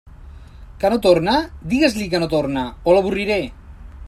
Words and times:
Que 0.83 0.91
no 0.93 0.97
torne: 1.03 1.35
digues-li 1.75 2.09
que 2.15 2.25
no 2.25 2.31
torne, 2.35 2.67
o 2.93 2.97
l'avorriré. 2.99 3.41